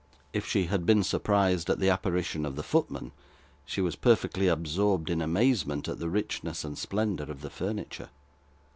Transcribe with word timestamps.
If 0.33 0.47
she 0.47 0.63
had 0.65 0.83
been 0.87 1.03
surprised 1.03 1.69
at 1.69 1.77
the 1.79 1.91
apparition 1.91 2.43
of 2.43 2.55
the 2.55 2.63
footman, 2.63 3.11
she 3.67 3.81
was 3.81 3.95
perfectly 3.95 4.47
absorbed 4.47 5.11
in 5.11 5.21
amazement 5.21 5.87
at 5.87 5.99
the 5.99 6.09
richness 6.09 6.63
and 6.63 6.75
splendour 6.75 7.29
of 7.29 7.41
the 7.41 7.51
furniture. 7.51 8.09